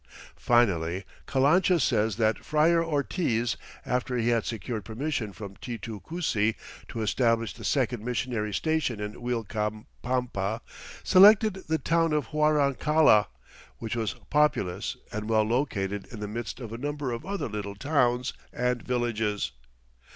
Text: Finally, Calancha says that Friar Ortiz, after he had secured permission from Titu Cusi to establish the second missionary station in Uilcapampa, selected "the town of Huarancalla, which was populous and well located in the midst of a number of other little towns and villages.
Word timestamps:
Finally, 0.35 1.05
Calancha 1.27 1.79
says 1.79 2.15
that 2.15 2.43
Friar 2.43 2.83
Ortiz, 2.83 3.55
after 3.85 4.17
he 4.17 4.29
had 4.29 4.45
secured 4.47 4.83
permission 4.83 5.31
from 5.31 5.55
Titu 5.57 6.01
Cusi 6.03 6.55
to 6.87 7.03
establish 7.03 7.53
the 7.53 7.63
second 7.63 8.03
missionary 8.03 8.51
station 8.51 8.99
in 8.99 9.11
Uilcapampa, 9.13 10.61
selected 11.03 11.53
"the 11.67 11.77
town 11.77 12.13
of 12.13 12.29
Huarancalla, 12.31 13.27
which 13.77 13.95
was 13.95 14.15
populous 14.31 14.97
and 15.11 15.29
well 15.29 15.43
located 15.43 16.07
in 16.07 16.19
the 16.19 16.27
midst 16.27 16.59
of 16.59 16.73
a 16.73 16.79
number 16.79 17.11
of 17.11 17.23
other 17.23 17.47
little 17.47 17.75
towns 17.75 18.33
and 18.51 18.81
villages. 18.81 19.51